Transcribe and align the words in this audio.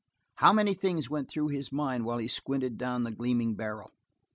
How 0.37 0.51
many 0.51 0.73
things 0.73 1.11
went 1.11 1.29
through 1.29 1.49
his 1.49 1.71
mind 1.71 2.05
while 2.05 2.17
he 2.17 2.27
squinted 2.27 2.79
down 2.79 3.03
the 3.03 3.11
gleaming 3.11 3.53
barrel! 3.53 3.91